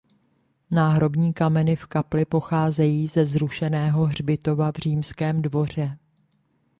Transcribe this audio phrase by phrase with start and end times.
[0.71, 5.97] Náhrobní kameny v kapli pocházejí ze zrušeného hřbitova v Římském dvoře.